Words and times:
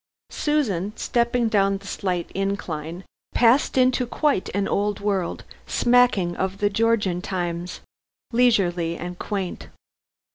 Susan, 0.31 0.93
stepping 0.97 1.47
down 1.47 1.77
the 1.77 1.85
slight 1.85 2.31
incline, 2.31 3.03
passed 3.35 3.77
into 3.77 4.07
quite 4.07 4.49
an 4.55 4.67
old 4.67 4.99
world, 4.99 5.43
smacking 5.67 6.35
of 6.37 6.57
the 6.57 6.71
Georgian 6.71 7.21
times, 7.21 7.81
leisurely 8.33 8.97
and 8.97 9.19
quaint. 9.19 9.67